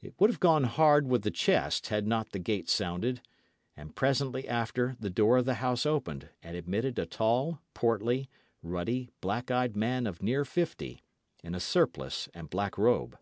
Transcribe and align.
It 0.00 0.14
would 0.18 0.30
have 0.30 0.40
gone 0.40 0.64
hard 0.64 1.08
with 1.08 1.24
the 1.24 1.30
chest 1.30 1.88
had 1.88 2.06
not 2.06 2.30
the 2.32 2.38
gate 2.38 2.70
sounded, 2.70 3.20
and 3.76 3.94
presently 3.94 4.48
after 4.48 4.96
the 4.98 5.10
door 5.10 5.36
of 5.36 5.44
the 5.44 5.56
house 5.60 5.84
opened 5.84 6.30
and 6.42 6.56
admitted 6.56 6.98
a 6.98 7.04
tall, 7.04 7.60
portly, 7.74 8.30
ruddy, 8.62 9.10
black 9.20 9.50
eyed 9.50 9.76
man 9.76 10.06
of 10.06 10.22
near 10.22 10.46
fifty, 10.46 11.02
in 11.44 11.54
a 11.54 11.60
surplice 11.60 12.30
and 12.32 12.48
black 12.48 12.78
robe. 12.78 13.18